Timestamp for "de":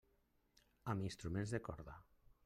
1.57-1.59